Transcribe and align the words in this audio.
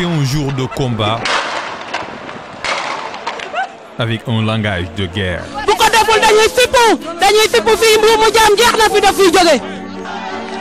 Un 0.00 0.24
jour 0.24 0.52
de 0.52 0.64
combat 0.64 1.18
avec 3.98 4.20
un 4.28 4.42
langage 4.42 4.84
de 4.96 5.06
guerre. 5.06 5.42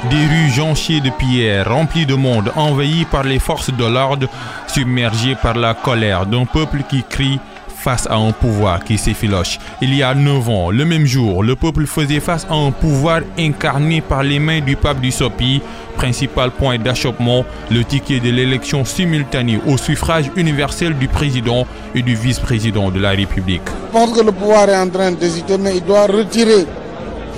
Des 0.10 0.16
rues 0.16 0.50
jonchées 0.50 1.02
de 1.02 1.12
pierres, 1.12 1.70
remplies 1.70 2.08
de 2.08 2.16
monde, 2.16 2.52
envahies 2.56 3.06
par 3.06 3.24
les 3.24 3.38
forces 3.38 3.72
de 3.72 3.86
l'ordre, 3.86 4.28
submergées 4.66 5.36
par 5.36 5.54
la 5.54 5.76
colère 5.76 6.26
d'un 6.26 6.46
peuple 6.46 6.82
qui 6.90 7.04
crie 7.04 7.40
face 7.88 8.06
à 8.10 8.18
un 8.18 8.34
pouvoir 8.34 8.84
qui 8.84 8.98
s'effiloche. 8.98 9.60
Il 9.82 9.96
y 9.96 10.04
a 10.04 10.14
neuf 10.14 10.50
ans, 10.50 10.72
le 10.72 10.84
même 10.84 11.06
jour, 11.06 11.42
le 11.42 11.56
peuple 11.56 11.86
faisait 11.86 12.20
face 12.20 12.46
à 12.50 12.54
un 12.54 12.72
pouvoir 12.72 13.22
incarné 13.40 14.02
par 14.02 14.24
les 14.24 14.40
mains 14.40 14.60
du 14.60 14.76
pape 14.76 15.00
du 15.00 15.10
Sopi. 15.10 15.62
Principal 15.96 16.52
point 16.52 16.78
d'achoppement, 16.78 17.46
le 17.72 17.86
ticket 17.86 18.20
de 18.20 18.30
l'élection 18.30 18.84
simultanée 18.84 19.62
au 19.66 19.78
suffrage 19.78 20.30
universel 20.36 20.98
du 20.98 21.08
président 21.08 21.66
et 21.96 22.02
du 22.02 22.14
vice-président 22.14 22.92
de 22.92 23.00
la 23.00 23.12
République. 23.12 23.70
Pense 23.94 24.12
que 24.12 24.22
le 24.22 24.34
pouvoir 24.34 24.68
est 24.68 24.78
en 24.78 24.90
train 24.90 25.14
d'hésiter, 25.14 25.58
mais 25.58 25.78
il 25.78 25.86
doit 25.86 26.08
retirer 26.08 26.66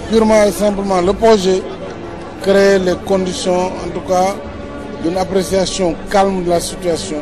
purement 0.09 0.45
et 0.45 0.51
simplement 0.51 0.99
le 0.99 1.13
projet, 1.13 1.61
créer 2.41 2.79
les 2.79 2.95
conditions, 3.05 3.67
en 3.67 3.89
tout 3.93 4.07
cas, 4.07 4.35
d'une 5.03 5.17
appréciation 5.17 5.95
calme 6.09 6.43
de 6.43 6.49
la 6.49 6.59
situation. 6.59 7.17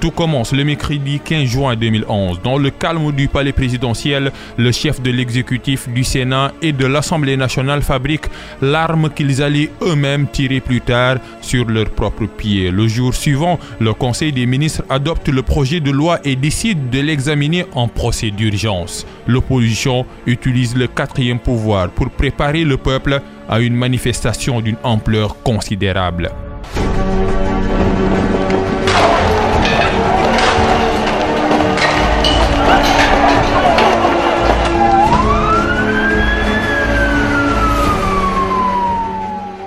Tout 0.00 0.12
commence 0.12 0.52
le 0.52 0.62
mercredi 0.62 1.18
15 1.18 1.44
juin 1.44 1.74
2011. 1.74 2.40
Dans 2.44 2.56
le 2.56 2.70
calme 2.70 3.10
du 3.10 3.26
palais 3.26 3.52
présidentiel, 3.52 4.30
le 4.56 4.70
chef 4.70 5.02
de 5.02 5.10
l'exécutif 5.10 5.88
du 5.88 6.04
Sénat 6.04 6.52
et 6.62 6.70
de 6.72 6.86
l'Assemblée 6.86 7.36
nationale 7.36 7.82
fabriquent 7.82 8.28
l'arme 8.62 9.10
qu'ils 9.10 9.42
allaient 9.42 9.70
eux-mêmes 9.82 10.28
tirer 10.28 10.60
plus 10.60 10.80
tard 10.80 11.16
sur 11.40 11.64
leurs 11.64 11.90
propres 11.90 12.26
pieds. 12.26 12.70
Le 12.70 12.86
jour 12.86 13.12
suivant, 13.12 13.58
le 13.80 13.92
Conseil 13.92 14.32
des 14.32 14.46
ministres 14.46 14.84
adopte 14.88 15.28
le 15.28 15.42
projet 15.42 15.80
de 15.80 15.90
loi 15.90 16.20
et 16.24 16.36
décide 16.36 16.90
de 16.90 17.00
l'examiner 17.00 17.66
en 17.74 17.88
procès 17.88 18.30
d'urgence. 18.30 19.04
L'opposition 19.26 20.06
utilise 20.26 20.76
le 20.76 20.86
quatrième 20.86 21.40
pouvoir 21.40 21.90
pour 21.90 22.10
préparer 22.10 22.62
le 22.62 22.76
peuple 22.76 23.20
à 23.48 23.58
une 23.58 23.74
manifestation 23.74 24.60
d'une 24.60 24.76
ampleur 24.84 25.42
considérable. 25.42 26.30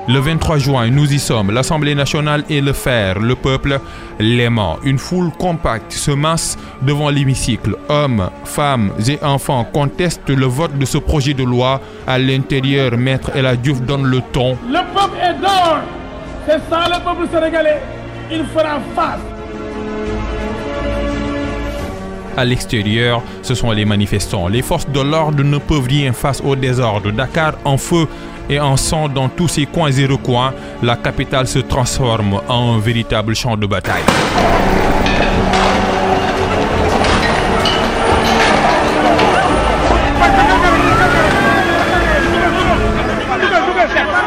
Le 0.07 0.19
23 0.19 0.57
juin, 0.57 0.87
nous 0.89 1.13
y 1.13 1.19
sommes. 1.19 1.51
L'Assemblée 1.51 1.93
nationale 1.93 2.43
est 2.49 2.59
le 2.59 2.73
fer, 2.73 3.19
le 3.19 3.35
peuple 3.35 3.79
l'aimant. 4.19 4.77
Une 4.83 4.97
foule 4.97 5.29
compacte 5.37 5.91
se 5.91 6.09
masse 6.09 6.57
devant 6.81 7.09
l'hémicycle. 7.09 7.75
Hommes, 7.87 8.29
femmes 8.43 8.91
et 9.07 9.23
enfants 9.23 9.63
contestent 9.63 10.29
le 10.29 10.47
vote 10.47 10.75
de 10.77 10.85
ce 10.85 10.97
projet 10.97 11.35
de 11.35 11.43
loi. 11.43 11.79
À 12.07 12.17
l'intérieur, 12.17 12.97
Maître 12.97 13.31
El 13.35 13.55
Diouf 13.57 13.81
donne 13.81 14.05
le 14.05 14.21
ton. 14.33 14.57
Le 14.67 14.79
peuple 14.93 15.17
est 15.21 15.39
dehors. 15.39 15.81
C'est 16.47 16.59
ça 16.69 16.85
le 16.87 17.03
peuple 17.03 17.27
sénégalais. 17.31 17.81
Il 18.31 18.43
fera 18.45 18.79
face. 18.95 19.30
À 22.41 22.45
l'extérieur, 22.45 23.21
ce 23.43 23.53
sont 23.53 23.69
les 23.69 23.85
manifestants. 23.85 24.47
Les 24.47 24.63
forces 24.63 24.89
de 24.89 24.99
l'ordre 24.99 25.43
ne 25.43 25.59
peuvent 25.59 25.85
rien 25.87 26.11
face 26.11 26.41
au 26.43 26.55
désordre. 26.55 27.11
Dakar 27.11 27.53
en 27.65 27.77
feu 27.77 28.07
et 28.49 28.59
en 28.59 28.77
sang 28.77 29.07
dans 29.09 29.29
tous 29.29 29.47
ses 29.47 29.67
coins 29.67 29.91
et 29.91 30.07
recoins, 30.07 30.51
la 30.81 30.95
capitale 30.95 31.45
se 31.45 31.59
transforme 31.59 32.41
en 32.47 32.73
un 32.73 32.79
véritable 32.79 33.35
champ 33.35 33.57
de 33.57 33.67
bataille. 33.67 34.01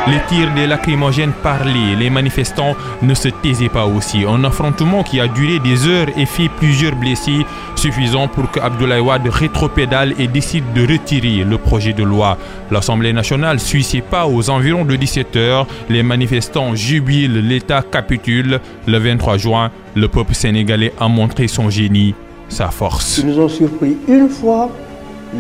Les 0.07 0.21
tirs 0.29 0.53
des 0.55 0.67
lacrymogènes 0.67 1.33
parlaient, 1.43 1.97
les 1.99 2.11
manifestants 2.11 2.77
ne 3.01 3.15
se 3.15 3.29
taisaient 3.29 3.71
pas 3.71 3.87
aussi. 3.87 4.27
Un 4.29 4.45
affrontement 4.45 5.03
qui 5.03 5.19
a 5.19 5.29
duré 5.29 5.61
des 5.61 5.89
heures 5.89 6.09
et 6.19 6.27
fait 6.27 6.51
plusieurs 6.59 6.95
blessés, 6.95 7.47
suffisant 7.75 8.29
pour 8.29 8.51
que 8.51 8.61
Abdoulaye 8.61 9.01
Wade 9.01 9.27
rétropédale 9.29 10.13
et 10.19 10.27
décide 10.27 10.65
de 10.75 10.83
retirer 10.83 11.45
le 11.45 11.57
projet 11.57 11.95
de 11.95 12.03
loi. 12.03 12.37
L'Assemblée 12.71 13.15
nationale 13.15 13.59
suit 13.59 14.03
pas 14.11 14.27
aux 14.27 14.51
environs 14.51 14.85
de 14.85 14.95
17 14.95 15.37
heures. 15.37 15.67
Les 15.89 16.03
manifestants 16.03 16.75
jubilent, 16.75 17.41
l'État 17.41 17.81
capitule. 17.81 18.61
Le 18.87 18.99
23 18.99 19.39
juin, 19.39 19.71
le 19.95 20.09
peuple 20.09 20.35
sénégalais 20.35 20.93
a 21.01 21.09
montré 21.09 21.49
son 21.49 21.71
génie, 21.71 22.15
sa 22.51 22.69
force. 22.69 23.19
Ils 23.19 23.27
nous 23.29 23.41
ont 23.41 23.49
surpris 23.49 23.97
une 24.07 24.29
fois 24.29 24.69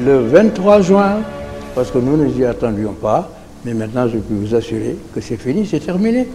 le 0.06 0.26
23 0.26 0.80
juin, 0.80 1.16
parce 1.74 1.90
que 1.90 1.98
nous 1.98 2.16
ne 2.16 2.24
nous 2.24 2.38
y 2.38 2.46
attendions 2.46 2.94
pas. 2.94 3.28
Mais 3.64 3.72
maintenant, 3.72 4.06
je 4.08 4.18
peux 4.18 4.34
vous 4.34 4.54
assurer 4.54 4.96
que 5.14 5.20
c'est 5.20 5.38
fini, 5.38 5.66
c'est 5.66 5.80
terminé. 5.80 6.26